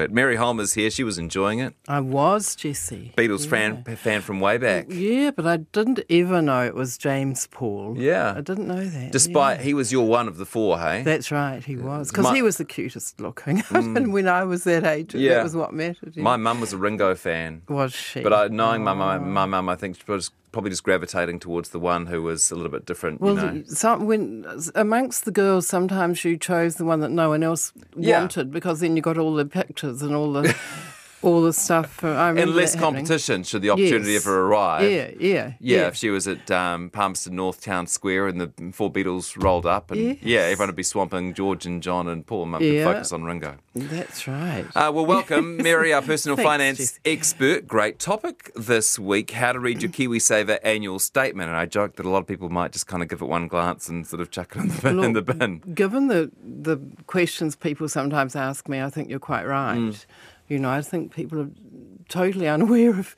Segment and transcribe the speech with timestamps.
[0.00, 0.90] But Mary Holmer's here.
[0.90, 1.74] She was enjoying it.
[1.86, 3.12] I was, Jesse.
[3.18, 4.86] Beatles fan, fan from way back.
[4.88, 7.96] Yeah, but I didn't ever know it was James Paul.
[7.98, 8.32] Yeah.
[8.34, 9.12] I didn't know that.
[9.12, 9.64] Despite yeah.
[9.64, 11.02] he was your one of the four, hey?
[11.02, 12.10] That's right, he was.
[12.10, 13.58] Because he was the cutest looking.
[13.68, 14.10] and mm.
[14.10, 15.34] when I was that age, Yeah.
[15.34, 16.16] that was what mattered.
[16.16, 16.22] yeah.
[16.22, 17.60] My mum was a Ringo fan.
[17.68, 18.22] was she?
[18.22, 19.46] But I, knowing my mum, my oh.
[19.48, 22.70] mum, I think she was probably just gravitating towards the one who was a little
[22.70, 23.20] bit different.
[23.20, 23.62] Well, you know.
[23.66, 24.44] some, when
[24.74, 28.18] amongst the girls, sometimes you chose the one that no one else Yeah.
[28.20, 30.54] wanted because then you got all the pictures and all the
[31.22, 31.90] all the stuff.
[31.92, 33.04] For I and less happening.
[33.04, 34.26] competition should the opportunity Yes.
[34.26, 34.90] ever arrive.
[34.90, 38.90] Yeah, yeah, Yeah, if she was at um, Palmerston North Town Square and the four
[38.92, 40.16] Beatles rolled up, and Yes.
[40.22, 42.84] yeah, everyone would be swamping George and John and Paul, and could Yeah.
[42.84, 43.56] focus on Ringo.
[43.74, 44.64] That's right.
[44.74, 47.00] Uh, well, welcome, Mary, our personal Thanks, finance Jess.
[47.04, 47.68] expert.
[47.68, 51.48] Great topic this week how to read your KiwiSaver annual statement.
[51.48, 53.46] And I joke that a lot of people might just kind of give it one
[53.46, 55.04] glance and sort of chuck it in the bin.
[55.04, 55.58] in the bin.
[55.74, 59.78] Given the the questions people sometimes ask me, I think you're quite right.
[59.78, 60.04] Mm.
[60.50, 61.50] You know, I think people are
[62.10, 63.16] totally unaware of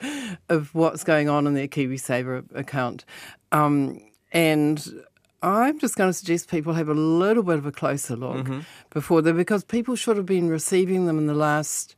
[0.49, 3.05] of what's going on in their KiwiSaver account,
[3.51, 3.99] um,
[4.31, 5.05] and.
[5.45, 8.61] I'm just going to suggest people have a little bit of a closer look Mm-hmm.
[8.91, 11.97] before they, because people should have been receiving them in the last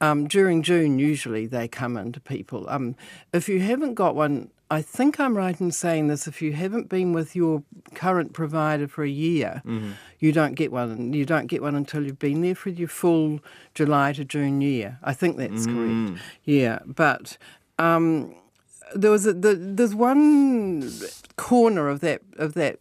[0.00, 2.68] um, during June, usually they come into people.
[2.68, 2.96] Um,
[3.32, 6.26] if you haven't got one, I think I'm right in saying this.
[6.26, 7.62] If you haven't been with your
[7.94, 9.62] current provider for a year,
[10.18, 11.12] you don't get one.
[11.12, 13.40] You don't get one until you've been there for your full
[13.74, 14.98] July to June year.
[15.02, 16.20] I think that's correct.
[16.44, 17.36] Yeah, but.
[17.78, 18.34] Um,
[18.94, 20.90] there was a, the, there's one
[21.36, 22.78] corner of that of that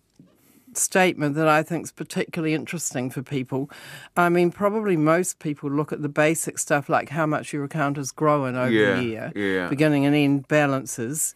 [0.73, 3.69] statement that I think is particularly interesting for people.
[4.15, 7.97] I mean, probably most people look at the basic stuff like how much your account
[7.97, 9.69] has grown over Yeah, the year, yeah.
[9.69, 11.33] beginning and end balances,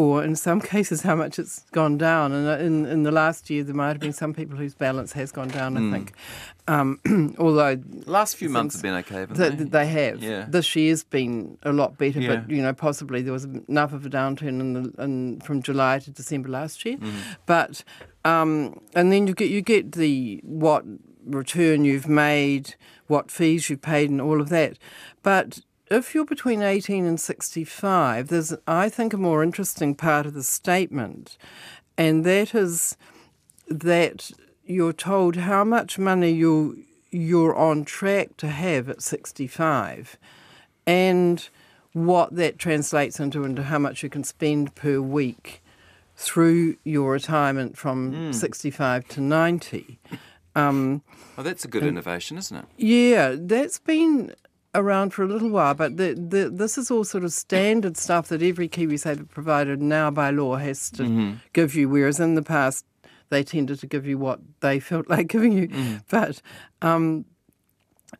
[0.00, 2.32] or in some cases how much it's gone down.
[2.32, 5.12] And uh, in in the last year, there might have been some people whose balance
[5.12, 5.76] has gone down.
[5.76, 6.12] I think,
[6.68, 6.88] um,
[7.38, 7.76] although
[8.06, 9.64] Last few months have been okay, haven't Th- they?
[9.64, 10.22] they have.
[10.22, 10.46] Yeah.
[10.48, 12.36] This year's been a lot better, Yeah.
[12.36, 15.98] but you know, possibly there was enough of a downturn in the in, from July
[15.98, 16.96] to December last year.
[16.96, 17.18] Mm-hmm.
[17.44, 17.84] But
[18.24, 20.84] um, and then you get you get the what
[21.26, 22.74] return you've made,
[23.06, 24.78] what fees you've paid, and all of that.
[25.22, 30.34] But if you're between 18 and 65, there's I think a more interesting part of
[30.34, 31.36] the statement,
[31.98, 32.96] and that is
[33.68, 34.30] that
[34.64, 40.16] you're told how much money you you're on track to have at 65
[40.86, 41.48] and
[41.92, 45.60] what that translates into into how much you can spend per week
[46.14, 49.98] through your retirement from 65 to 90
[50.54, 51.02] um,
[51.36, 52.64] Oh, that's a good innovation, isn't it?
[52.76, 54.32] yeah that's been
[54.74, 58.28] around for a little while but the, the, this is all sort of standard stuff
[58.28, 61.34] that every KiwiSaver provider now by law has to mm-hmm.
[61.52, 62.84] give you whereas in the past
[63.30, 65.68] they tended to give you what they felt like giving you.
[65.68, 65.96] Mm-hmm.
[66.10, 66.42] But
[66.82, 67.24] um,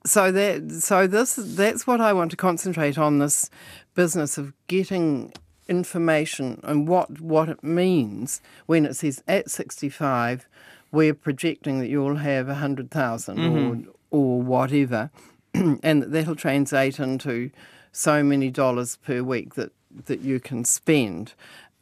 [0.06, 3.50] so that so this that's what I want to concentrate on this
[3.94, 5.32] business of getting
[5.68, 10.48] information and what what it means when it says at 65
[10.90, 13.90] we're projecting that you'll have 100,000 mm-hmm.
[13.90, 15.10] or or whatever
[15.82, 17.50] and that that'll translate into
[17.92, 19.72] so many dollars per week that
[20.06, 21.34] that you can spend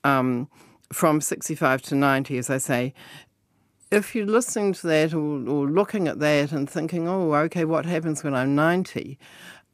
[0.05, 0.49] um,
[0.93, 2.95] from 65 to 90 as I say
[3.91, 7.87] if you're listening to that or, or looking at that and thinking, oh, okay, what
[7.87, 9.19] happens when I'm 90?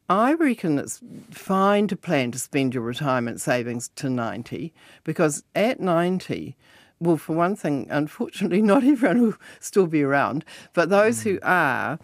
[0.07, 1.01] I reckon it's
[1.31, 4.73] fine to plan to spend your retirement savings to 90
[5.03, 6.55] because at 90,
[6.99, 11.99] well, for one thing, unfortunately, not everyone will still be around, but those who are,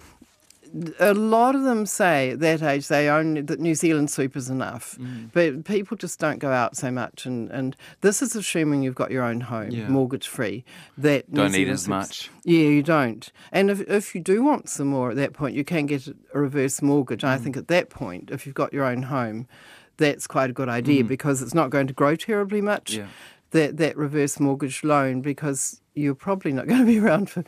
[1.00, 4.50] a lot of them say at that age they only that New Zealand super is
[4.50, 4.98] enough,
[5.34, 9.12] but people just don't go out so much, and, and this is assuming you've got
[9.12, 9.88] your own home, Yeah.
[9.90, 10.64] mortgage free.
[10.98, 12.30] That Don't need as much.
[12.44, 13.32] Yeah, you don't.
[13.52, 16.40] And if if you do want some more at that point, you can get a
[16.40, 17.22] reverse mortgage.
[17.22, 17.28] Mm.
[17.30, 19.48] I think at that point, if you've got your own home,
[19.98, 20.72] that's quite a good Mm.
[20.74, 22.94] idea because it's not going to grow terribly much.
[22.96, 23.08] Yeah.
[23.52, 27.44] That that reverse mortgage loan because you're probably not going to be around for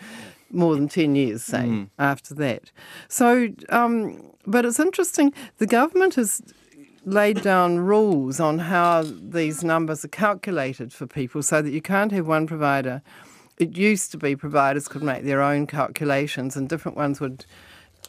[0.54, 1.90] more than 10 years, say, Mm.
[2.00, 2.72] after that.
[3.08, 5.34] So, um, but it's interesting.
[5.58, 6.42] The government has
[7.06, 12.12] laid down rules on how these numbers are calculated for people so that you can't
[12.12, 13.02] have one provider.
[13.58, 17.46] It used to be providers could make their own calculations and different ones would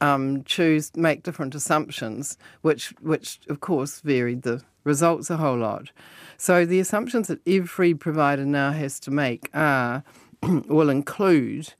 [0.00, 5.90] um, choose make different assumptions, which which of course varied the results a whole lot.
[6.36, 10.02] So the assumptions that every provider now has to make are
[10.42, 11.74] will include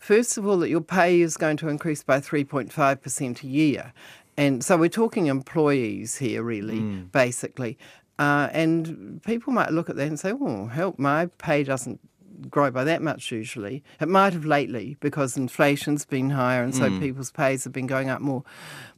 [0.00, 3.92] First of all, that your pay is going to increase by 3.5% a year.
[4.36, 7.78] And so we're talking employees here, really, basically.
[8.18, 12.00] Uh, and people might look at that and say, oh, help, my pay doesn't
[12.48, 13.84] grow by that much usually.
[14.00, 18.08] It might have lately because inflation's been higher and so people's pays have been going
[18.08, 18.42] up more.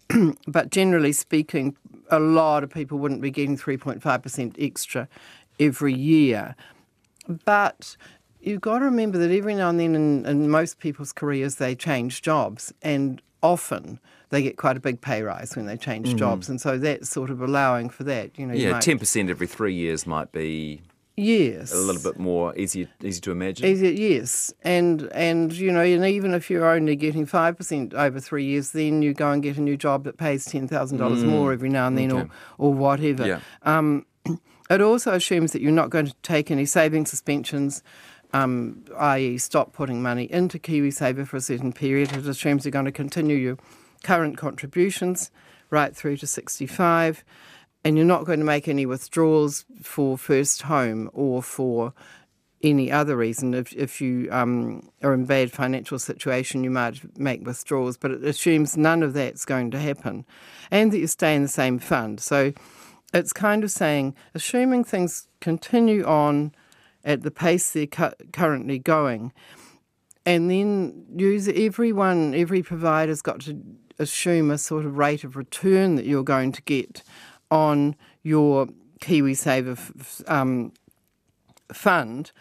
[0.46, 1.76] but generally speaking,
[2.10, 5.08] a lot of people wouldn't be getting 3.5% extra
[5.58, 6.54] every year.
[7.44, 7.96] But
[8.42, 11.74] you've got to remember that every now and then in, in most people's careers, they
[11.74, 13.98] change jobs, and often
[14.30, 16.16] they get quite a big pay rise when they change mm.
[16.18, 18.38] jobs, and so that's sort of allowing for that.
[18.38, 20.82] You know, yeah, ten percent every three years might be
[21.14, 23.66] Yes, a little bit more easy easy to imagine.
[23.66, 28.18] Easy, yes, and and you know, and even if you're only getting five percent over
[28.18, 31.00] three years, then you go and get a new job that pays ten thousand mm.
[31.00, 32.30] dollars more every now and then, okay.
[32.56, 33.26] or or whatever.
[33.26, 33.40] Yeah.
[33.62, 34.06] Um,
[34.70, 37.82] it also assumes that you're not going to take any saving suspensions.
[38.34, 42.12] Um, i.e., stop putting money into KiwiSaver for a certain period.
[42.12, 43.58] It assumes you're going to continue your
[44.02, 45.30] current contributions
[45.70, 47.24] right through to 65
[47.84, 51.92] and you're not going to make any withdrawals for first home or for
[52.62, 53.54] any other reason.
[53.54, 58.24] If, if you um, are in bad financial situation, you might make withdrawals, but it
[58.24, 60.24] assumes none of that's going to happen
[60.70, 62.20] and that you stay in the same fund.
[62.20, 62.52] So
[63.12, 66.54] it's kind of saying, assuming things continue on
[67.04, 69.32] at the pace they're cu- currently going,
[70.24, 73.60] and then use everyone, every provider's got to
[73.98, 77.02] assume a sort of rate of return that you're going to get
[77.50, 78.68] on your
[79.00, 80.72] KiwiSaver um,
[81.72, 82.32] fund,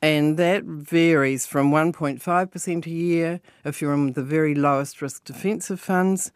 [0.00, 5.80] and that varies from 1.5% a year if you're in the very lowest risk defensive
[5.80, 6.32] funds,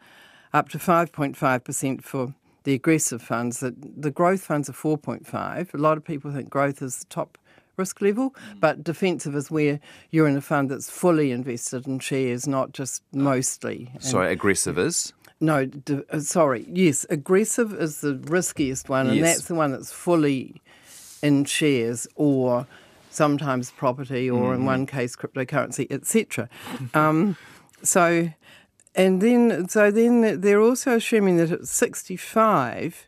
[0.53, 2.33] up to 5.5% for
[2.63, 3.59] the aggressive funds.
[3.59, 5.73] The, the growth funds are 4.5.
[5.73, 7.37] A lot of people think growth is the top
[7.77, 8.59] risk level, mm.
[8.59, 9.79] but defensive is where
[10.11, 13.91] you're in a fund that's fully invested in shares, not just mostly.
[13.99, 15.13] Sorry, aggressive is?
[15.39, 16.65] No, d- uh, sorry.
[16.67, 20.61] Yes, aggressive is the riskiest one, and that's the one that's fully
[21.21, 22.67] in shares or
[23.11, 24.61] sometimes property, or mm-hmm.
[24.61, 26.49] in one case cryptocurrency, etc.
[26.93, 27.37] um,
[27.83, 28.29] so,
[28.95, 33.07] and then so then they're also assuming that at sixty-five.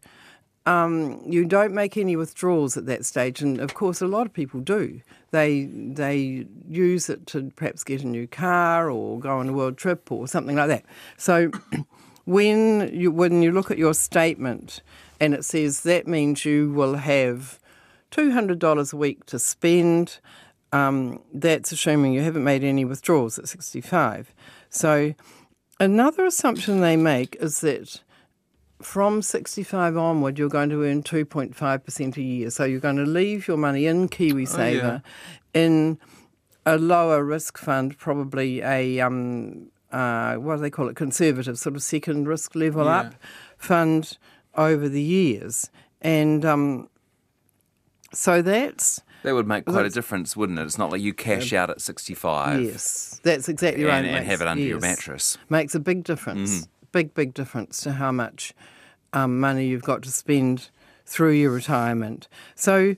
[0.70, 4.34] Um, you don't make any withdrawals at that stage, and of course, a lot of
[4.34, 5.02] people do.
[5.32, 9.78] They they use it to perhaps get a new car or go on a world
[9.78, 10.86] trip or something like that.
[11.18, 11.50] So
[12.26, 14.84] when you when you look at your statement
[15.20, 17.58] and it says that means you will have
[18.12, 20.20] two hundred dollars a week to spend.
[20.72, 24.32] Um, that's assuming you haven't made any withdrawals at 65.
[24.70, 25.16] So,
[25.80, 28.04] another assumption they make is that
[28.82, 32.50] from 65 onward, you're going to earn 2.5% a year.
[32.50, 35.00] So, you're going to leave your money in KiwiSaver oh, yeah.
[35.54, 36.00] in
[36.66, 41.76] a lower risk fund, probably a um, uh, what do they call it, conservative, sort
[41.76, 43.00] of second risk level yeah.
[43.00, 43.16] up
[43.58, 44.18] fund
[44.56, 45.70] over the years.
[46.02, 46.90] And um,
[48.14, 49.02] so that's.
[49.24, 50.64] That would make quite a difference, wouldn't it?
[50.64, 52.62] It's not like you cash out at 65.
[52.62, 53.98] Yes, that's exactly right.
[53.98, 55.38] And, and have it under yes, your mattress.
[55.50, 56.62] Makes a big difference.
[56.62, 56.68] Mm.
[56.92, 58.54] Big, big difference to how much
[59.14, 60.70] um, money you've got to spend
[61.06, 62.28] through your retirement.
[62.56, 62.96] So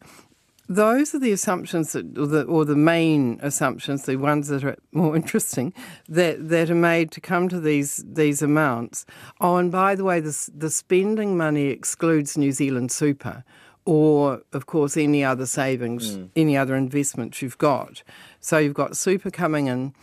[0.71, 4.77] those are the assumptions that, or the, or the main assumptions, the ones that are
[4.91, 5.73] more interesting,
[6.07, 9.05] that, that are made to come to these these amounts.
[9.39, 13.44] Oh, and by the way, the, the spending money excludes New Zealand super,
[13.85, 16.29] or of course any other savings, mm.
[16.35, 18.03] any other investments you've got.
[18.39, 19.94] So you've got super coming in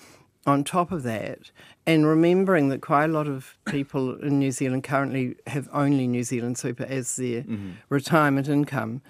[0.47, 1.51] on top of that,
[1.87, 6.23] and remembering that quite a lot of people in New Zealand currently have only New
[6.23, 7.73] Zealand super as their mm-hmm.
[7.91, 9.03] retirement income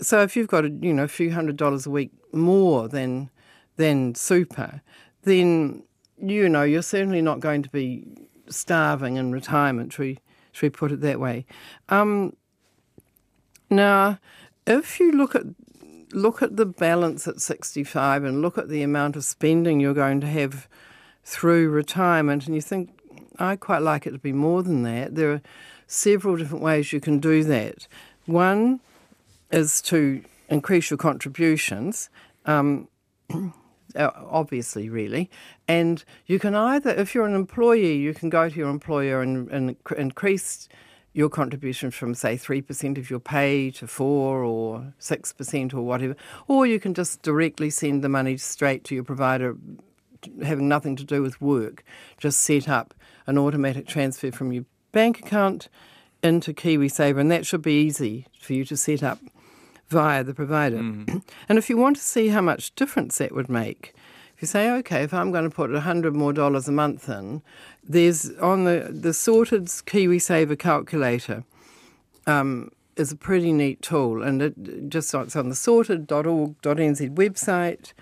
[0.00, 3.30] so if you've got a, you know a few hundred dollars a week more than
[3.76, 4.82] than super,
[5.22, 5.82] then
[6.18, 8.04] you know you're certainly not going to be
[8.48, 9.92] starving in retirement.
[9.92, 10.18] Should we,
[10.52, 11.46] should we put it that way?
[11.88, 12.36] Um,
[13.70, 14.18] now,
[14.66, 15.44] if you look at
[16.16, 20.20] look at the balance at 65 and look at the amount of spending you're going
[20.22, 20.66] to have
[21.22, 22.90] through retirement, and you think
[23.38, 25.14] I quite like it to be more than that.
[25.14, 25.42] There are
[25.86, 27.86] several different ways you can do that.
[28.24, 28.80] One
[29.52, 32.08] is to increase your contributions.
[32.46, 32.88] Um,
[33.96, 35.30] obviously, really.
[35.68, 39.50] And you can either, if you're an employee, you can go to your employer and,
[39.50, 40.68] and increase
[41.16, 46.14] your contribution from, say, 3% of your pay to 4 or 6% or whatever.
[46.46, 49.56] Or you can just directly send the money straight to your provider,
[50.44, 51.82] having nothing to do with work.
[52.18, 52.92] Just set up
[53.26, 55.70] an automatic transfer from your bank account
[56.22, 59.18] into KiwiSaver, and that should be easy for you to set up
[59.88, 60.78] via the provider.
[60.78, 61.18] Mm-hmm.
[61.48, 63.94] And if you want to see how much difference that would make,
[64.36, 67.40] if you say, okay, if I'm going to put hundred more dollars a month in,
[67.82, 71.44] there's on the the sorted KiwiSaver calculator.
[72.26, 77.92] Um, is a pretty neat tool, and it just it's on the sorted.org.nz website.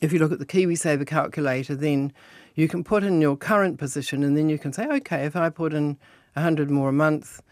[0.00, 2.12] If you look at the KiwiSaver calculator, then
[2.54, 5.50] you can put in your current position, and then you can say, okay, if I
[5.50, 5.98] put in
[6.34, 7.42] 100 more a month,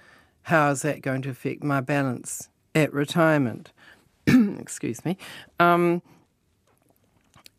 [0.43, 3.73] how is that going to affect my balance at retirement?
[4.27, 5.17] Excuse me.
[5.59, 6.03] Um,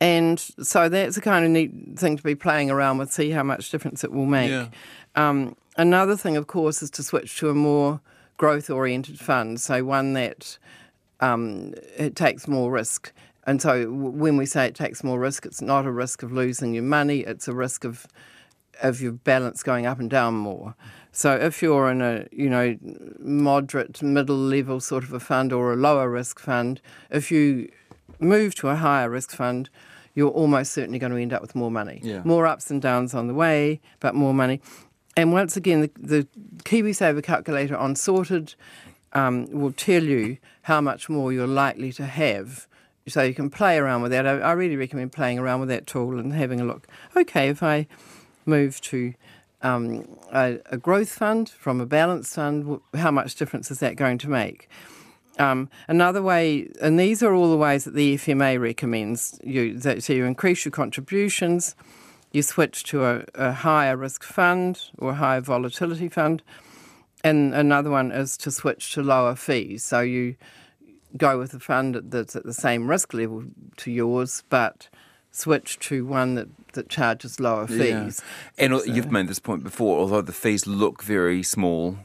[0.05, 3.41] and so that's a kind of neat thing to be playing around with, see how
[3.41, 4.51] much difference it will make.
[4.51, 4.67] Yeah.
[5.15, 8.01] Um, another thing, of course, is to switch to a more
[8.37, 10.59] growth oriented fund, so one that
[11.21, 13.13] um, it takes more risk.
[13.47, 16.31] And so w- when we say it takes more risk, it's not a risk of
[16.31, 18.05] losing your money, it's a risk of
[18.81, 20.75] of your balance going up and down more.
[21.13, 22.77] So if you're in a you know
[23.19, 27.71] moderate middle level sort of a fund or a lower risk fund, if you
[28.19, 29.69] move to a higher risk fund,
[30.15, 31.99] you're almost certainly going to end up with more money.
[32.01, 32.21] Yeah.
[32.23, 34.61] More ups and downs on the way, but more money.
[35.17, 36.27] And once again, the, the
[36.63, 38.55] KiwiSaver calculator on sorted
[39.13, 42.67] um, will tell you how much more you're likely to have.
[43.07, 44.25] So you can play around with that.
[44.25, 46.87] I, I really recommend playing around with that tool and having a look.
[47.15, 47.87] Okay, if I
[48.45, 49.13] move to
[49.61, 54.17] um, a, a growth fund from a balanced fund, how much difference is that going
[54.19, 54.69] to make?
[55.37, 59.77] Um, another way, and these are all the ways that the FMA recommends you.
[59.77, 61.75] That, so you increase your contributions,
[62.31, 66.41] you switch to a, a higher risk fund or a higher volatility fund,
[67.23, 69.83] and another one is to switch to lower fees.
[69.83, 70.35] So you
[71.17, 73.43] go with a fund that's at the same risk level
[73.77, 74.89] to yours, but
[75.31, 78.21] switch to one that, that charges lower fees.
[78.57, 81.97] And uh, you've made this point before, although the fees look very small,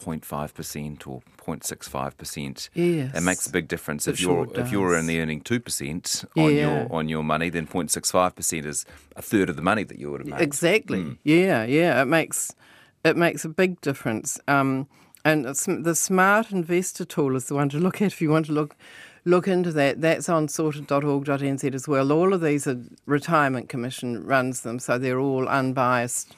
[0.00, 3.14] 0.5% or 0.65%, Yes.
[3.16, 4.06] it makes a big difference.
[4.08, 6.60] It if you're if you're only earning 2% on Yeah.
[6.80, 8.84] your on your money, then 0.65% is
[9.16, 10.40] a third of the money that you would have made.
[10.40, 11.18] Exactly.
[11.24, 12.02] Yeah, yeah.
[12.02, 12.54] It makes
[13.04, 14.38] it makes a big difference.
[14.48, 14.86] Um,
[15.24, 18.52] and the smart investor tool is the one to look at if you want to
[18.52, 18.74] look
[19.26, 20.00] look into that.
[20.00, 22.10] That's on sorted.org.nz as well.
[22.12, 26.34] All of these are Retirement Commission runs them, so they're all unbiased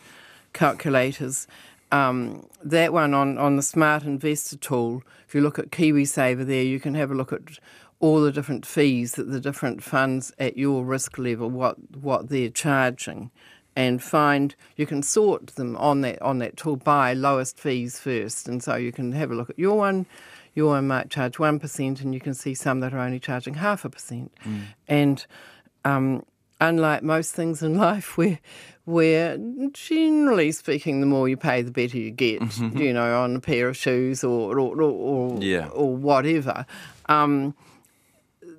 [0.53, 1.47] calculators.
[1.93, 6.63] Um, that one on, on the Smart Investor tool, if you look at KiwiSaver there,
[6.63, 7.59] you can have a look at
[8.01, 12.49] all the different fees that the different funds at your risk level, what what they're
[12.49, 13.31] charging,
[13.77, 18.49] and find you can sort them on that on that tool by lowest fees first,
[18.49, 20.07] and so you can have a look at your one.
[20.55, 23.55] Your one might charge one percent, and you can see some that are only charging
[23.55, 24.33] half a percent,
[24.89, 25.25] and
[25.85, 26.25] um,
[26.69, 28.39] unlike most things in life where
[28.85, 29.39] where
[29.73, 33.69] generally speaking the more you pay the better you get you know on a pair
[33.69, 35.69] of shoes or or, or, or, Yeah.
[35.69, 36.67] or whatever.
[37.09, 37.55] Um,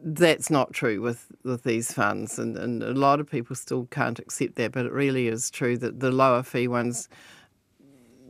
[0.05, 4.19] that's not true with, with these funds and, and a lot of people still can't
[4.19, 7.07] accept that but it really is true that the lower fee ones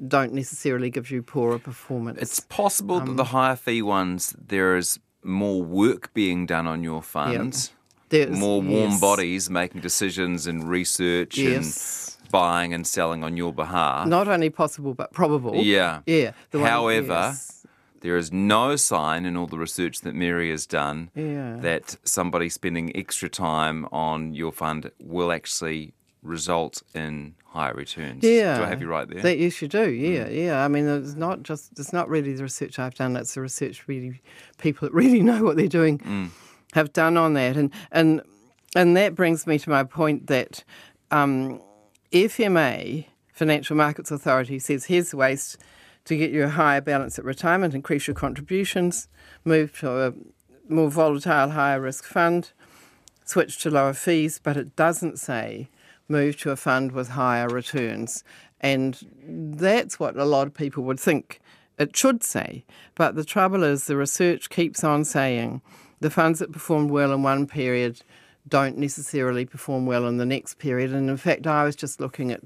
[0.07, 2.19] don't necessarily give you poorer performance.
[2.21, 6.83] It's possible that Um, the higher fee ones, there is more work being done on
[6.83, 7.71] your fund,
[8.13, 8.99] There's- more warm yes.
[9.01, 12.17] bodies making decisions and research Yes.
[12.21, 14.07] and buying and selling on your behalf.
[14.07, 15.99] not only possible but probable Yeah.
[16.05, 17.65] yeah the one- However, yes.
[18.01, 21.57] there is no sign in all the research that Mary has done Yeah.
[21.61, 25.93] that somebody spending extra time on your fund will actually
[26.23, 28.23] result in higher returns.
[28.23, 29.21] Yeah, Do I have you right there?
[29.21, 29.91] That yes, you do.
[29.91, 30.35] Yeah, Mm.
[30.45, 30.65] yeah.
[30.65, 33.15] I mean, it's not just it's not really the research I've done.
[33.17, 34.21] It's the research really
[34.57, 36.29] people that really know what they're doing Mm.
[36.73, 38.21] Have done on that, and and
[38.75, 40.63] and that brings me to my point that
[41.11, 41.61] um,
[42.11, 45.57] FMA, Financial Markets Authority, says here's ways
[46.05, 49.07] to get you a higher balance at retirement, increase your contributions,
[49.45, 50.13] move to a
[50.67, 52.51] more volatile, higher risk fund,
[53.25, 55.69] switch to lower fees, but it doesn't say
[56.09, 58.23] move to a fund with higher returns.
[58.59, 61.39] And that's what a lot of people would think
[61.77, 62.65] it should say.
[62.95, 65.61] But the trouble is, the research keeps on saying
[66.03, 68.01] the funds that performed well in one period
[68.49, 70.91] don't necessarily perform well in the next period.
[70.91, 72.41] And in fact, I was just looking at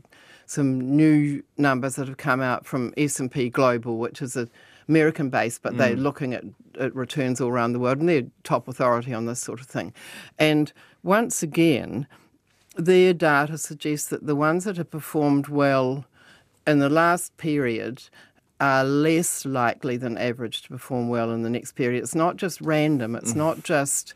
[0.46, 4.48] some new numbers that have come out from S&P Global, which is a
[4.88, 6.02] American based, but they're mm.
[6.02, 6.44] looking at,
[6.80, 9.92] at returns all around the world, and they're top authority on this sort of thing.
[10.40, 10.72] And
[11.04, 12.08] once again,
[12.78, 16.06] their data suggests that the ones that have performed well
[16.66, 18.04] in the last period
[18.60, 22.04] are less likely than average to perform well in the next period.
[22.04, 24.14] It's not just random, it's not just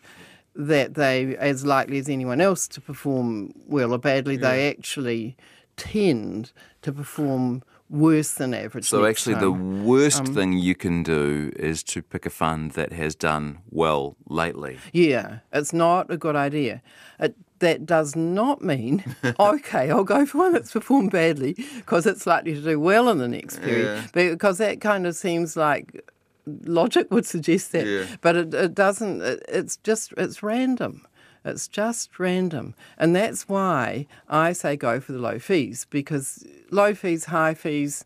[0.56, 5.38] that they as likely as anyone else to perform well or badly, they actually
[5.78, 8.86] tend to perform worse than average.
[8.86, 12.94] So actually, the worst Um, thing you can do is to pick a fund that
[12.94, 14.80] has done well lately.
[14.94, 16.82] Yeah, it's not a good idea.
[17.20, 22.28] It, that does not mean, okay, I'll go for one that's performed badly because it's
[22.28, 24.12] likely to do well in the next period.
[24.14, 26.04] Because that kind of seems like
[26.46, 27.88] logic would suggest that.
[27.88, 28.06] Yeah.
[28.22, 31.08] But it, it doesn't, it, it's just, it's random.
[31.44, 32.76] It's just random.
[32.98, 38.06] And that's why I say go for the low fees because low fees, high fees,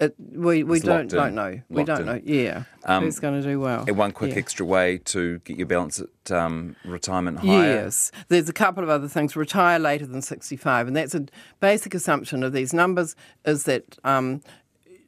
[0.00, 1.60] it, we, we It's don't, don't know.
[1.68, 2.06] We don't in.
[2.06, 2.20] know.
[2.24, 2.64] Yeah.
[2.84, 3.84] Um, Who's going to do well?
[3.86, 4.38] And one quick Yeah.
[4.38, 7.82] extra way to get your balance at um, retirement higher.
[7.84, 9.36] Yes, there's a couple of other things.
[9.36, 11.26] Retire later than 65, and that's a
[11.60, 13.14] basic assumption of these numbers
[13.44, 14.40] is that um,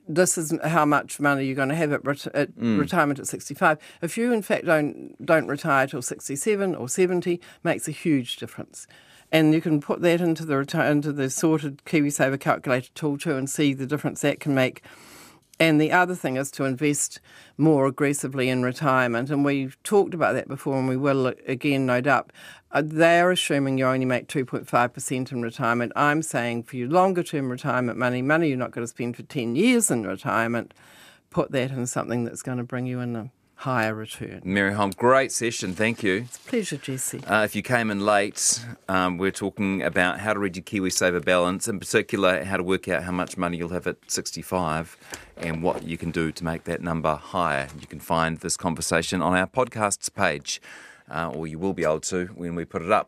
[0.06, 2.78] this is how much money you're going to have at, ret- at Mm.
[2.78, 3.78] retirement at 65.
[4.02, 8.86] If you in fact don't don't retire till 67 or 70, makes a huge difference.
[9.32, 13.34] And you can put that into the reti- into the sorted KiwiSaver calculator tool too,
[13.34, 14.82] and see the difference that can make.
[15.58, 17.20] And the other thing is to invest
[17.56, 19.30] more aggressively in retirement.
[19.30, 22.30] And we've talked about that before, and we will again, no doubt.
[22.72, 25.92] Uh, they're assuming you only make 2.5% in retirement.
[25.94, 29.22] I'm saying for your longer term retirement money, money you're not going to spend for
[29.22, 30.74] 10 years in retirement,
[31.30, 33.30] put that in something that's going to bring you in a
[33.62, 34.40] higher return.
[34.44, 35.72] Mary Holm, great session.
[35.72, 36.24] Thank you.
[36.26, 37.24] It's a pleasure, Jesse.
[37.24, 41.24] Uh, if you came in late, um, we're talking about how to read your KiwiSaver
[41.24, 44.96] balance, in particular, how to work out how much money you'll have at 65
[45.36, 47.68] and what you can do to make that number higher.
[47.80, 50.60] You can find this conversation on our podcasts page,
[51.08, 53.00] uh, or you will be able to when we put it up.